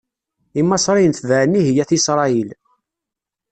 Imaṣriyen 0.59 1.13
tebɛen 1.13 1.57
ihi 1.59 1.73
At 1.83 1.91
Isṛayil. 1.97 2.49